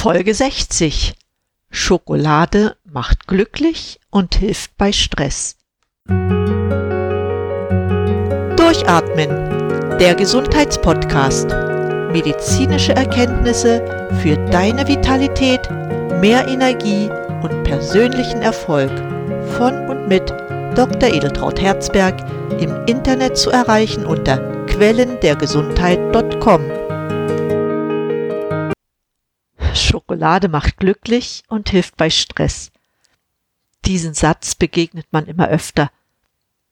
[0.00, 1.14] Folge 60.
[1.70, 5.56] Schokolade macht glücklich und hilft bei Stress.
[8.56, 9.98] Durchatmen.
[9.98, 11.48] Der Gesundheitspodcast.
[12.12, 13.82] Medizinische Erkenntnisse
[14.22, 15.68] für deine Vitalität,
[16.20, 17.10] mehr Energie
[17.42, 18.92] und persönlichen Erfolg.
[19.56, 20.30] Von und mit
[20.76, 21.12] Dr.
[21.12, 22.14] Edeltraut Herzberg
[22.60, 26.77] im Internet zu erreichen unter quellendergesundheit.com.
[30.18, 32.72] Schokolade macht glücklich und hilft bei Stress.
[33.84, 35.92] Diesen Satz begegnet man immer öfter.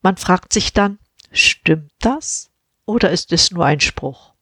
[0.03, 0.99] Man fragt sich dann,
[1.31, 2.51] stimmt das?
[2.87, 4.33] Oder ist es nur ein Spruch,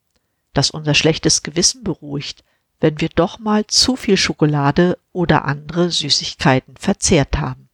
[0.54, 2.44] das unser schlechtes Gewissen beruhigt,
[2.80, 7.68] wenn wir doch mal zu viel Schokolade oder andere Süßigkeiten verzehrt haben?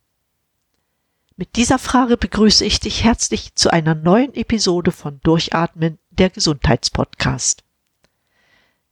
[1.37, 7.63] Mit dieser Frage begrüße ich dich herzlich zu einer neuen Episode von Durchatmen, der Gesundheitspodcast.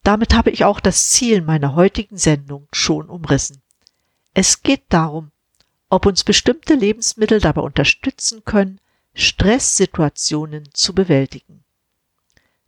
[0.09, 3.61] Damit habe ich auch das Ziel meiner heutigen Sendung schon umrissen.
[4.33, 5.33] Es geht darum,
[5.91, 8.81] ob uns bestimmte Lebensmittel dabei unterstützen können,
[9.13, 11.63] Stresssituationen zu bewältigen.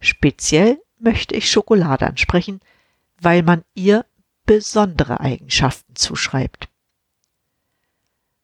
[0.01, 2.61] Speziell möchte ich Schokolade ansprechen,
[3.23, 4.05] weil man ihr
[4.45, 6.69] besondere Eigenschaften zuschreibt.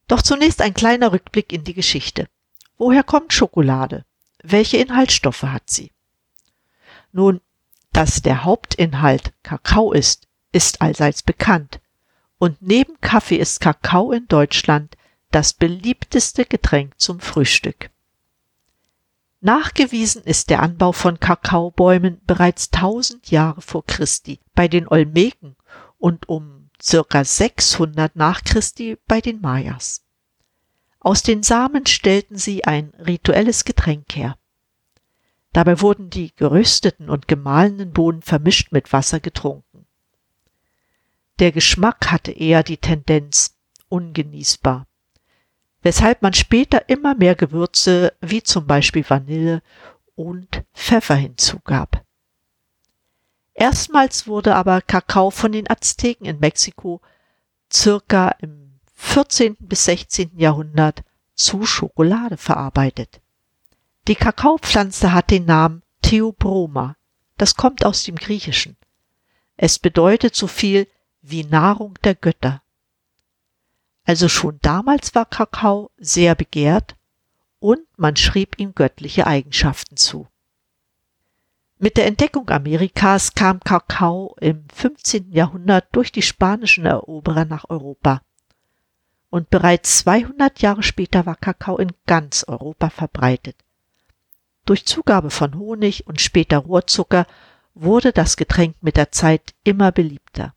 [0.09, 2.31] Doch zunächst ein kleiner Rückblick in die Geschichte.
[2.79, 4.07] Woher kommt Schokolade?
[4.43, 5.93] Welche Inhaltsstoffe hat sie?
[7.13, 7.43] Nun,
[7.97, 11.81] dass der Hauptinhalt Kakao ist, ist allseits bekannt.
[12.37, 14.99] Und neben Kaffee ist Kakao in Deutschland
[15.31, 17.89] das beliebteste Getränk zum Frühstück.
[19.41, 25.57] Nachgewiesen ist der Anbau von Kakaobäumen bereits 1000 Jahre vor Christi bei den Olmeken
[25.97, 30.05] und um circa 600 nach Christi bei den Mayas.
[31.01, 34.37] Aus den Samen stellten sie ein rituelles Getränk her.
[35.57, 39.87] Dabei wurden die gerösteten und gemahlenen Bohnen vermischt mit Wasser getrunken.
[41.39, 43.57] Der Geschmack hatte eher die Tendenz
[43.89, 44.87] ungenießbar,
[45.81, 49.63] weshalb man später immer mehr Gewürze wie zum Beispiel Vanille
[50.15, 52.05] und Pfeffer hinzugab.
[53.55, 57.01] Erstmals wurde aber Kakao von den Azteken in Mexiko
[57.73, 59.57] circa im 14.
[59.59, 60.33] bis 16.
[60.37, 61.03] Jahrhundert
[61.35, 63.23] zu Schokolade verarbeitet.
[64.09, 66.97] Die Kakaopflanze hat den Namen Theobroma.
[67.39, 68.77] Das kommt aus dem Griechischen.
[69.57, 70.87] Es bedeutet so viel
[71.23, 72.63] wie Nahrung der Götter.
[74.05, 76.95] Also schon damals war Kakao sehr begehrt
[77.59, 80.29] und man schrieb ihm göttliche Eigenschaften zu.
[81.79, 85.33] Mit der Entdeckung Amerikas kam Kakao im 15.
[85.33, 88.23] Jahrhundert durch die spanischen Eroberer nach Europa.
[89.31, 93.57] Und bereits 200 Jahre später war Kakao in ganz Europa verbreitet.
[94.67, 97.27] Durch Zugabe von Honig und später Rohrzucker
[97.75, 100.55] wurde das Getränk mit der Zeit immer beliebter.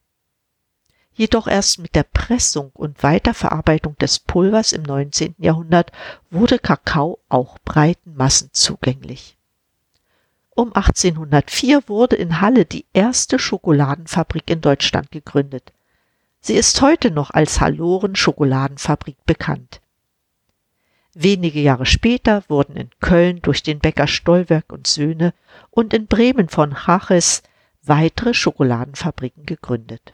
[1.13, 5.35] Jedoch erst mit der Pressung und Weiterverarbeitung des Pulvers im 19.
[5.37, 5.91] Jahrhundert
[6.31, 9.37] wurde Kakao auch breiten Massen zugänglich.
[10.49, 15.71] Um 1804 wurde in Halle die erste Schokoladenfabrik in Deutschland gegründet.
[16.41, 19.81] Sie ist heute noch als Halloren Schokoladenfabrik bekannt.
[21.13, 25.33] Wenige Jahre später wurden in Köln durch den Bäcker Stollwerk und Söhne
[25.71, 27.41] und in Bremen von Haches
[27.81, 30.13] weitere Schokoladenfabriken gegründet.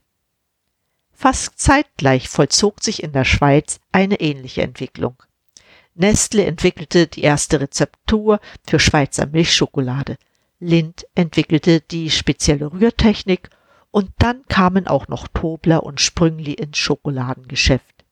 [1.11, 5.15] Fast zeitgleich vollzog sich in der Schweiz eine ähnliche Entwicklung.
[5.95, 10.17] Nestle entwickelte die erste Rezeptur für Schweizer Milchschokolade.
[10.59, 13.49] Lind entwickelte die spezielle Rührtechnik
[13.91, 18.03] und dann kamen auch noch Tobler und Sprüngli ins Schokoladengeschäft.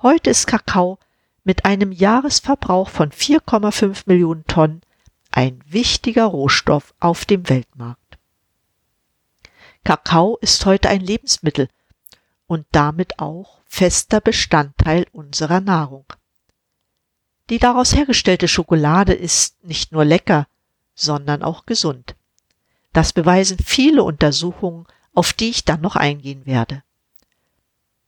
[0.00, 0.98] Heute ist Kakao
[1.46, 4.82] mit einem Jahresverbrauch von 4,5 Millionen Tonnen
[5.30, 8.18] ein wichtiger Rohstoff auf dem Weltmarkt.
[9.84, 11.68] Kakao ist heute ein Lebensmittel
[12.48, 16.04] und damit auch fester Bestandteil unserer Nahrung.
[17.48, 20.48] Die daraus hergestellte Schokolade ist nicht nur lecker,
[20.96, 22.16] sondern auch gesund.
[22.92, 26.82] Das beweisen viele Untersuchungen, auf die ich dann noch eingehen werde.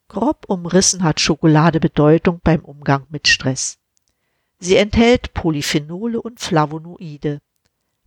[0.09, 3.79] Grob umrissen hat Schokolade Bedeutung beim Umgang mit Stress.
[4.59, 7.41] Sie enthält Polyphenole und Flavonoide.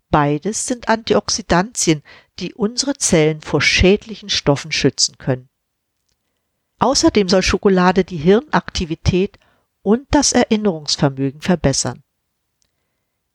[0.09, 2.01] Beides sind Antioxidantien,
[2.39, 5.47] die unsere Zellen vor schädlichen Stoffen schützen können.
[6.79, 9.37] Außerdem soll Schokolade die Hirnaktivität
[9.83, 12.01] und das Erinnerungsvermögen verbessern.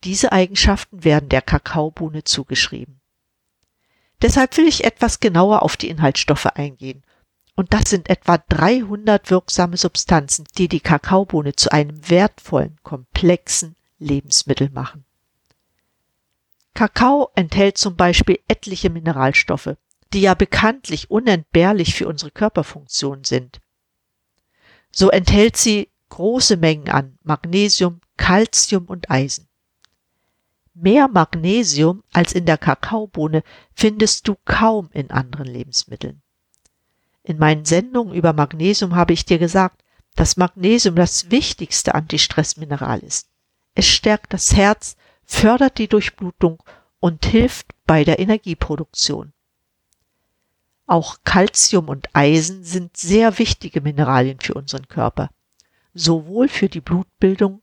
[0.02, 3.00] Diese Eigenschaften werden der Kakaobohne zugeschrieben.
[4.20, 7.05] Deshalb will ich etwas genauer auf die Inhaltsstoffe eingehen
[7.56, 14.68] und das sind etwa 300 wirksame Substanzen, die die Kakaobohne zu einem wertvollen, komplexen Lebensmittel
[14.70, 15.04] machen.
[16.74, 19.76] Kakao enthält zum Beispiel etliche Mineralstoffe,
[20.12, 23.60] die ja bekanntlich unentbehrlich für unsere Körperfunktion sind.
[24.92, 29.48] So enthält sie große Mengen an Magnesium, Calcium und Eisen.
[30.74, 33.42] Mehr Magnesium als in der Kakaobohne
[33.72, 36.20] findest du kaum in anderen Lebensmitteln.
[37.26, 39.82] In meinen Sendungen über Magnesium habe ich dir gesagt,
[40.14, 43.28] dass Magnesium das wichtigste Antistressmineral ist.
[43.74, 46.62] Es stärkt das Herz, fördert die Durchblutung
[47.00, 49.32] und hilft bei der Energieproduktion.
[50.86, 55.30] Auch Calcium und Eisen sind sehr wichtige Mineralien für unseren Körper,
[55.94, 57.60] sowohl für die Blutbildung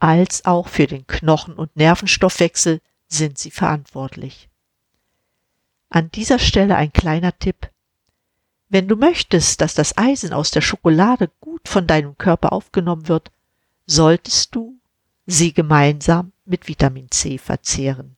[0.00, 4.50] als auch für den Knochen- und Nervenstoffwechsel sind sie verantwortlich.
[5.88, 7.70] An dieser Stelle ein kleiner Tipp.
[8.74, 13.30] Wenn du möchtest, dass das Eisen aus der Schokolade gut von deinem Körper aufgenommen wird,
[13.86, 14.80] solltest du
[15.26, 18.16] sie gemeinsam mit Vitamin C verzehren.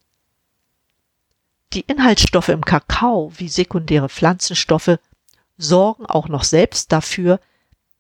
[1.75, 4.99] Die Inhaltsstoffe im Kakao wie sekundäre Pflanzenstoffe
[5.59, 7.39] sorgen auch noch selbst dafür,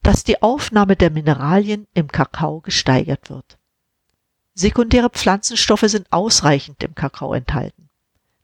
[0.02, 3.58] dass die Aufnahme der Mineralien im Kakao gesteigert wird.
[4.54, 7.85] Sekundäre Pflanzenstoffe sind ausreichend im Kakao enthalten.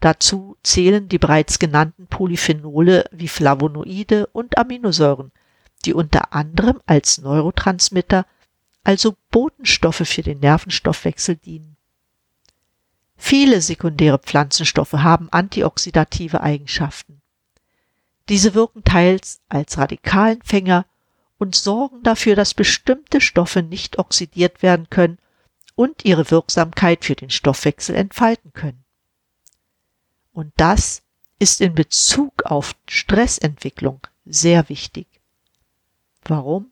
[0.03, 5.31] Dazu zählen die bereits genannten Polyphenole wie Flavonoide und Aminosäuren,
[5.85, 8.27] die unter anderem als Neurotransmitter,
[8.83, 11.77] also Botenstoffe für den Nervenstoffwechsel dienen.
[13.17, 17.23] Viele sekundäre Pflanzenstoffe haben antioxidative Eigenschaften.
[18.29, 20.85] Diese wirken teils als Radikalenfänger
[21.39, 25.19] und sorgen dafür, dass bestimmte Stoffe nicht oxidiert werden können
[25.77, 28.82] und ihre Wirksamkeit für den Stoffwechsel entfalten können.
[30.33, 31.03] Und das
[31.39, 35.07] ist in Bezug auf Stressentwicklung sehr wichtig.
[36.25, 36.71] Warum?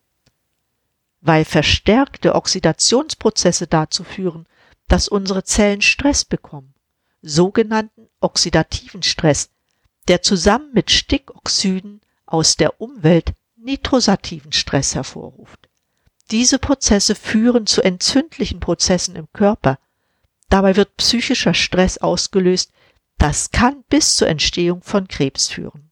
[1.20, 4.46] Weil verstärkte Oxidationsprozesse dazu führen,
[4.88, 6.74] dass unsere Zellen Stress bekommen,
[7.22, 9.50] sogenannten oxidativen Stress,
[10.08, 15.68] der zusammen mit Stickoxiden aus der Umwelt nitrosativen Stress hervorruft.
[16.30, 19.78] Diese Prozesse führen zu entzündlichen Prozessen im Körper.
[20.48, 22.72] Dabei wird psychischer Stress ausgelöst.
[23.20, 25.90] Das kann bis zur Entstehung von Krebs führen.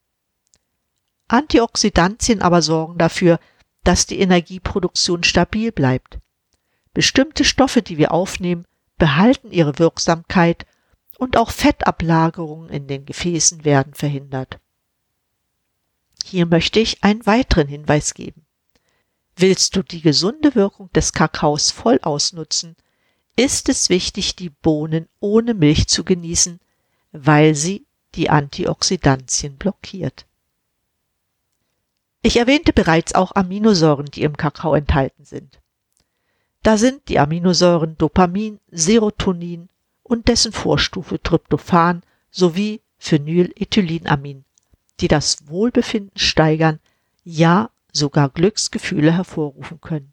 [1.29, 3.39] Antioxidantien aber sorgen dafür,
[3.85, 6.21] dass die Energieproduktion stabil bleibt.
[6.95, 8.65] Bestimmte Stoffe, die wir aufnehmen,
[8.97, 10.65] behalten ihre Wirksamkeit
[11.19, 14.59] und auch Fettablagerungen in den Gefäßen werden verhindert.
[16.25, 18.47] Hier möchte ich einen weiteren Hinweis geben.
[19.37, 22.75] Willst du die gesunde Wirkung des Kakaos voll ausnutzen,
[23.37, 26.59] ist es wichtig, die Bohnen ohne Milch zu genießen,
[27.13, 30.27] weil sie die Antioxidantien blockiert.
[32.23, 35.61] Ich erwähnte bereits auch Aminosäuren, die im Kakao enthalten sind.
[36.63, 39.69] Da sind die Aminosäuren Dopamin, Serotonin
[40.03, 44.45] und dessen Vorstufe Tryptophan sowie Phenylethylamin,
[45.01, 46.81] die das Wohlbefinden steigern,
[47.25, 50.13] ja sogar Glücksgefühle hervorrufen können.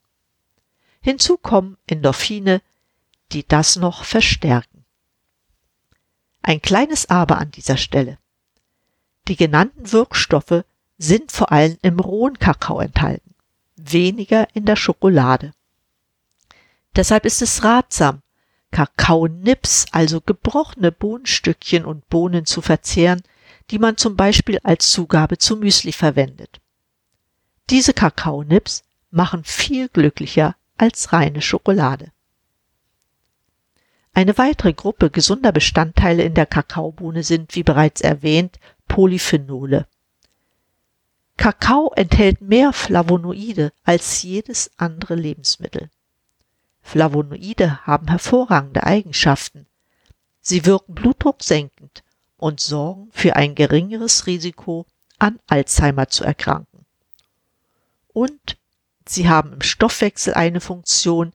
[1.01, 2.61] Hinzu kommen Endorphine,
[3.31, 4.74] die das noch verstärken.
[6.47, 8.19] Ein kleines Aber an dieser Stelle.
[9.27, 10.63] Die genannten Wirkstoffe
[10.95, 13.33] sind vor allem im rohen Kakao enthalten,
[13.77, 15.53] weniger in der Schokolade.
[16.95, 18.21] Deshalb ist es ratsam,
[18.69, 23.23] Kakaonips, also gebrochene Bohnenstückchen und Bohnen zu verzehren,
[23.71, 26.61] die man zum Beispiel als Zugabe zu Müsli verwendet.
[27.71, 32.11] Diese Kakaonips machen viel glücklicher als reine Schokolade.
[34.15, 38.57] Eine weitere Gruppe gesunder Bestandteile in der Kakaobohne sind, wie bereits erwähnt,
[38.87, 39.85] Polyphenole.
[41.37, 45.91] Kakao enthält mehr Flavonoide als jedes andere Lebensmittel.
[46.81, 49.67] Flavonoide haben hervorragende Eigenschaften.
[50.41, 52.03] Sie wirken blutdrucksenkend
[52.37, 54.87] und sorgen für ein geringeres Risiko,
[55.19, 56.75] an Alzheimer zu erkranken
[58.15, 58.57] und
[59.05, 61.33] sie haben im Stoffwechsel eine Funktion,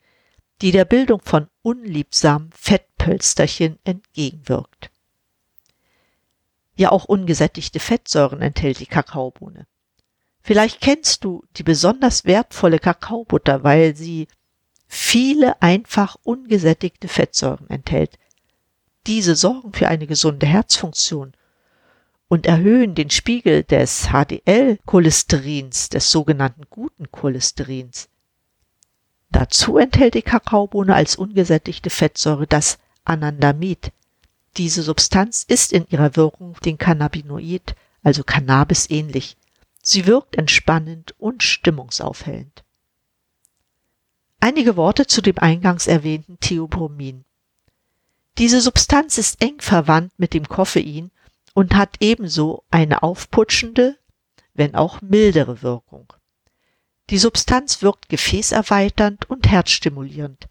[0.63, 4.91] die der Bildung von unliebsamen Fettpölsterchen entgegenwirkt.
[6.77, 9.67] Ja, auch ungesättigte Fettsäuren enthält die Kakaobohne.
[10.43, 14.29] Vielleicht kennst du die besonders wertvolle Kakaobutter, weil sie
[14.87, 18.19] viele einfach ungesättigte Fettsäuren enthält.
[19.07, 21.33] Diese sorgen für eine gesunde Herzfunktion
[22.29, 28.09] und erhöhen den Spiegel des HDL-Cholesterins, des sogenannten guten Cholesterins.
[29.31, 33.93] Dazu enthält die Kakaobohne als ungesättigte Fettsäure das Anandamid.
[34.57, 39.37] Diese Substanz ist in ihrer Wirkung den Cannabinoid, also Cannabis ähnlich.
[39.83, 42.65] Sie wirkt entspannend und stimmungsaufhellend.
[44.41, 47.25] Einige Worte zu dem eingangs erwähnten Theobromin.
[48.39, 51.11] Diese Substanz ist eng verwandt mit dem Koffein
[51.55, 53.99] und hat ebenso eine aufputschende,
[54.55, 56.13] wenn auch mildere Wirkung.
[57.11, 60.49] Die Substanz wirkt gefäßerweiternd und herzstimulierend,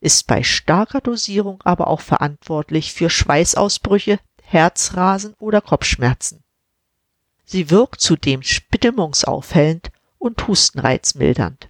[0.00, 6.44] ist bei starker Dosierung aber auch verantwortlich für Schweißausbrüche, Herzrasen oder Kopfschmerzen.
[7.44, 11.68] Sie wirkt zudem stimmungsaufhellend und hustenreizmildernd.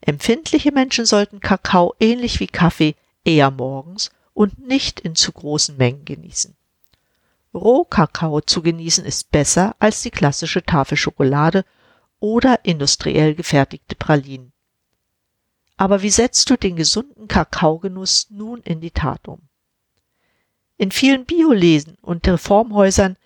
[0.00, 6.06] Empfindliche Menschen sollten Kakao ähnlich wie Kaffee eher morgens und nicht in zu großen Mengen
[6.06, 6.56] genießen.
[7.52, 11.64] Rohkakao zu genießen ist besser als die klassische Tafel Schokolade
[12.20, 14.52] oder industriell gefertigte Pralinen.
[15.76, 19.40] Aber wie setzt du den gesunden Kakaogenuss nun in die Tat um?
[20.78, 23.16] In vielen Biolesen und Reformhäusern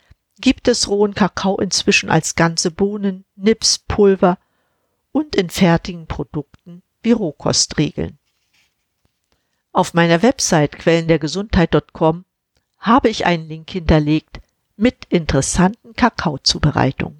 [0.40, 4.38] gibt es rohen Kakao inzwischen als ganze Bohnen, Nips, Pulver
[5.12, 8.18] und in fertigen Produkten wie Rohkostriegeln.
[9.72, 12.24] Auf meiner Website quellendergesundheit.com
[12.78, 14.40] habe ich einen Link hinterlegt
[14.76, 17.19] mit interessanten Kakaozubereitungen.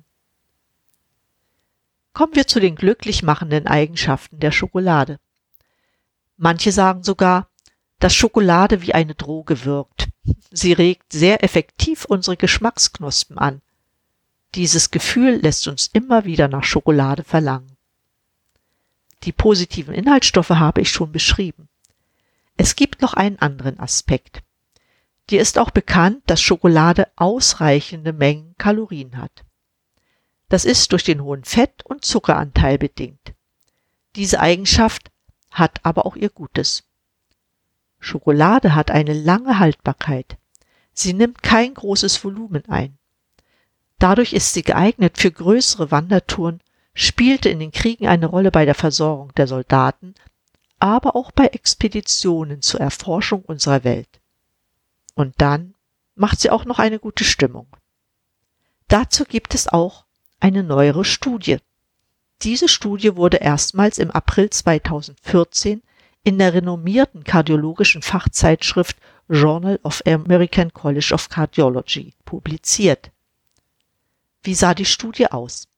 [2.13, 5.19] Kommen wir zu den glücklich machenden Eigenschaften der Schokolade.
[6.37, 7.49] Manche sagen sogar,
[7.99, 10.09] dass Schokolade wie eine Droge wirkt.
[10.51, 13.61] Sie regt sehr effektiv unsere Geschmacksknospen an.
[14.55, 17.77] Dieses Gefühl lässt uns immer wieder nach Schokolade verlangen.
[19.23, 21.69] Die positiven Inhaltsstoffe habe ich schon beschrieben.
[22.57, 24.43] Es gibt noch einen anderen Aspekt.
[25.29, 29.45] Dir ist auch bekannt, dass Schokolade ausreichende Mengen Kalorien hat.
[30.51, 33.35] Das ist durch den hohen Fett- und Zuckeranteil bedingt.
[34.17, 35.11] Diese Eigenschaft
[35.51, 36.83] hat aber auch ihr Gutes.
[38.01, 40.39] Schokolade hat eine lange Haltbarkeit.
[40.93, 42.99] Sie nimmt kein großes Volumen ein.
[44.01, 46.61] Dadurch ist sie geeignet für größere Wandertouren,
[46.95, 50.15] spielte in den Kriegen eine Rolle bei der Versorgung der Soldaten,
[50.81, 54.21] aber auch bei Expeditionen zur Erforschung unserer Welt.
[55.15, 55.75] Und dann
[56.17, 57.69] macht sie auch noch eine gute Stimmung.
[58.89, 60.07] Dazu gibt es auch
[60.41, 61.59] eine neuere Studie.
[62.43, 65.83] Diese Studie wurde erstmals im April 2014
[66.25, 68.97] in der renommierten kardiologischen Fachzeitschrift
[69.29, 73.11] Journal of American College of Cardiology publiziert.
[74.43, 75.69] Wie sah die Studie aus?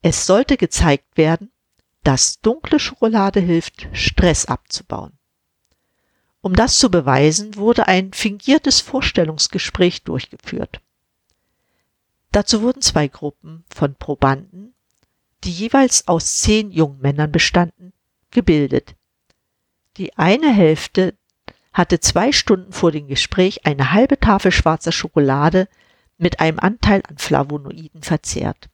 [0.00, 1.50] Es sollte gezeigt werden,
[2.04, 5.12] dass dunkle Schokolade hilft, Stress abzubauen.
[6.40, 10.80] Um das zu beweisen, wurde ein fingiertes Vorstellungsgespräch durchgeführt.
[12.34, 14.74] Dazu wurden zwei Gruppen von Probanden,
[15.44, 17.92] die jeweils aus zehn jungen Männern bestanden,
[18.32, 18.96] gebildet.
[19.98, 21.14] Die eine Hälfte
[21.72, 25.68] hatte zwei Stunden vor dem Gespräch eine halbe Tafel schwarzer Schokolade
[26.18, 28.68] mit einem Anteil an Flavonoiden verzehrt.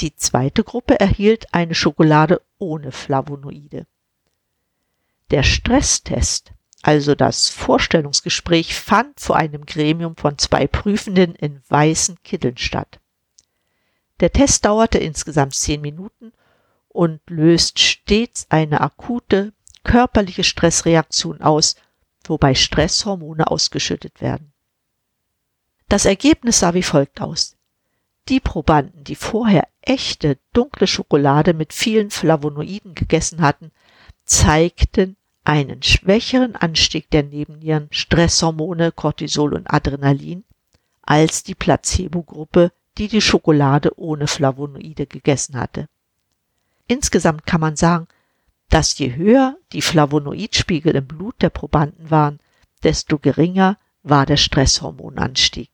[0.00, 3.86] Die zweite Gruppe erhielt eine Schokolade ohne Flavonoide.
[5.30, 6.52] Der Stresstest,
[6.82, 13.00] also das Vorstellungsgespräch, fand vor einem Gremium von zwei Prüfenden in weißen Kitteln statt.
[14.20, 16.32] Der Test dauerte insgesamt zehn Minuten
[16.88, 19.52] und löst stets eine akute
[19.84, 21.76] körperliche Stressreaktion aus,
[22.24, 24.52] wobei Stresshormone ausgeschüttet werden.
[25.88, 27.56] Das Ergebnis sah wie folgt aus.
[28.28, 33.72] Die Probanden, die vorher echte dunkle Schokolade mit vielen Flavonoiden gegessen hatten,
[34.24, 40.44] zeigten einen schwächeren Anstieg der Nebennieren Stresshormone Cortisol und Adrenalin
[41.02, 45.88] als die Placebo-Gruppe, die die Schokolade ohne Flavonoide gegessen hatte.
[46.86, 48.06] Insgesamt kann man sagen,
[48.68, 52.38] dass je höher die Flavonoidspiegel im Blut der Probanden waren,
[52.82, 55.70] desto geringer war der Stresshormonanstieg.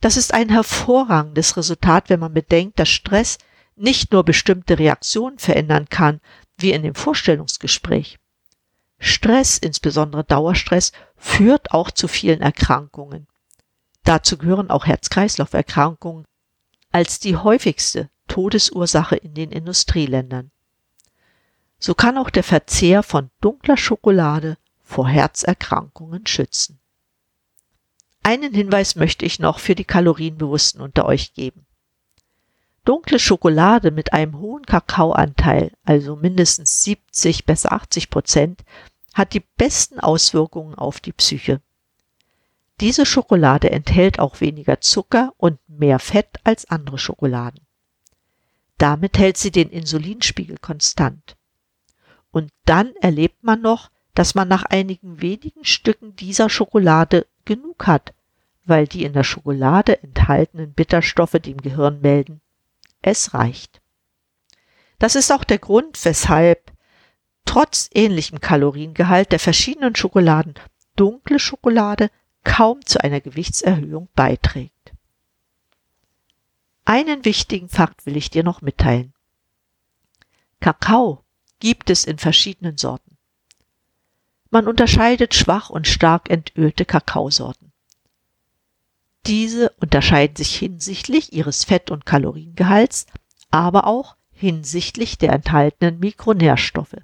[0.00, 3.38] Das ist ein hervorragendes Resultat, wenn man bedenkt, dass Stress
[3.76, 6.20] nicht nur bestimmte Reaktionen verändern kann,
[6.58, 8.18] wie in dem Vorstellungsgespräch.
[8.98, 13.26] Stress, insbesondere Dauerstress, führt auch zu vielen Erkrankungen.
[14.04, 16.24] Dazu gehören auch Herz-Kreislauf-Erkrankungen
[16.90, 20.50] als die häufigste Todesursache in den Industrieländern.
[21.78, 26.80] So kann auch der Verzehr von dunkler Schokolade vor Herzerkrankungen schützen.
[28.22, 31.66] Einen Hinweis möchte ich noch für die Kalorienbewussten unter euch geben.
[32.88, 38.64] Dunkle Schokolade mit einem hohen Kakaoanteil, also mindestens 70, besser 80 Prozent,
[39.12, 41.60] hat die besten Auswirkungen auf die Psyche.
[42.80, 47.60] Diese Schokolade enthält auch weniger Zucker und mehr Fett als andere Schokoladen.
[48.78, 51.36] Damit hält sie den Insulinspiegel konstant.
[52.30, 58.14] Und dann erlebt man noch, dass man nach einigen wenigen Stücken dieser Schokolade genug hat,
[58.64, 62.40] weil die in der Schokolade enthaltenen Bitterstoffe dem Gehirn melden,
[63.02, 63.80] es reicht.
[64.98, 66.72] Das ist auch der Grund, weshalb
[67.44, 70.54] trotz ähnlichem Kaloriengehalt der verschiedenen Schokoladen
[70.96, 72.10] dunkle Schokolade
[72.44, 74.92] kaum zu einer Gewichtserhöhung beiträgt.
[76.84, 79.12] Einen wichtigen Fakt will ich dir noch mitteilen.
[80.60, 81.24] Kakao
[81.60, 83.16] gibt es in verschiedenen Sorten.
[84.50, 87.67] Man unterscheidet schwach und stark entölte Kakaosorten.
[89.26, 93.06] Diese unterscheiden sich hinsichtlich ihres Fett- und Kaloriengehalts,
[93.50, 96.96] aber auch hinsichtlich der enthaltenen Mikronährstoffe.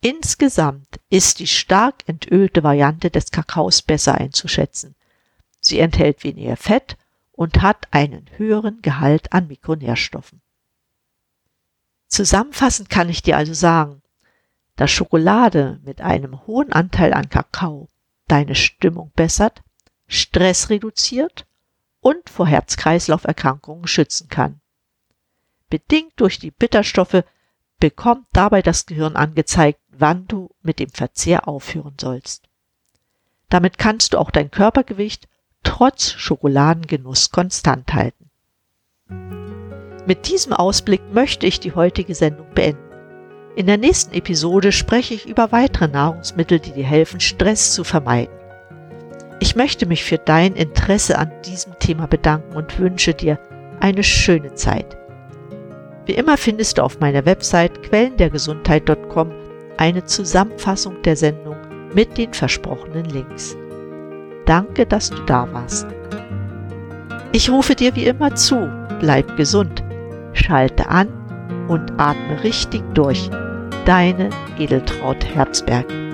[0.00, 4.94] Insgesamt ist die stark entölte Variante des Kakaos besser einzuschätzen.
[5.60, 6.96] Sie enthält weniger Fett
[7.32, 10.40] und hat einen höheren Gehalt an Mikronährstoffen.
[12.08, 14.02] Zusammenfassend kann ich dir also sagen,
[14.76, 17.88] dass Schokolade mit einem hohen Anteil an Kakao
[18.28, 19.62] deine Stimmung bessert,
[20.06, 21.46] Stress reduziert
[22.00, 24.60] und vor Herz-Kreislauf-Erkrankungen schützen kann.
[25.68, 27.24] Bedingt durch die Bitterstoffe
[27.78, 32.48] bekommt dabei das Gehirn angezeigt, wann du mit dem Verzehr aufhören sollst.
[33.48, 35.28] Damit kannst du auch dein Körpergewicht
[35.62, 38.30] trotz Schokoladengenuss konstant halten.
[40.06, 42.82] Mit diesem Ausblick möchte ich die heutige Sendung beenden.
[43.56, 48.35] In der nächsten Episode spreche ich über weitere Nahrungsmittel, die dir helfen, Stress zu vermeiden.
[49.40, 53.38] Ich möchte mich für dein Interesse an diesem Thema bedanken und wünsche dir
[53.80, 54.96] eine schöne Zeit.
[56.06, 59.32] Wie immer findest du auf meiner Website quellendergesundheit.com
[59.76, 61.56] eine Zusammenfassung der Sendung
[61.94, 63.56] mit den versprochenen Links.
[64.46, 65.86] Danke, dass du da warst.
[67.32, 69.82] Ich rufe dir wie immer zu, bleib gesund,
[70.32, 71.08] schalte an
[71.68, 73.28] und atme richtig durch.
[73.84, 76.05] Deine Edeltraut Herzberg.